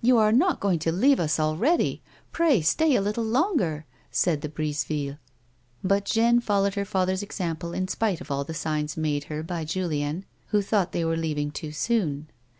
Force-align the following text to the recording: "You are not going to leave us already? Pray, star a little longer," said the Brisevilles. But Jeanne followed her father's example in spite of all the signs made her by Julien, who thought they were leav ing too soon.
"You 0.00 0.18
are 0.18 0.32
not 0.32 0.58
going 0.58 0.80
to 0.80 0.90
leave 0.90 1.20
us 1.20 1.38
already? 1.38 2.02
Pray, 2.32 2.62
star 2.62 2.88
a 2.88 2.98
little 2.98 3.22
longer," 3.22 3.86
said 4.10 4.40
the 4.40 4.48
Brisevilles. 4.48 5.18
But 5.84 6.04
Jeanne 6.04 6.40
followed 6.40 6.74
her 6.74 6.84
father's 6.84 7.22
example 7.22 7.72
in 7.72 7.86
spite 7.86 8.20
of 8.20 8.28
all 8.28 8.42
the 8.42 8.54
signs 8.54 8.96
made 8.96 9.22
her 9.30 9.44
by 9.44 9.64
Julien, 9.64 10.24
who 10.48 10.62
thought 10.62 10.90
they 10.90 11.04
were 11.04 11.16
leav 11.16 11.38
ing 11.38 11.50
too 11.52 11.70
soon. 11.70 12.28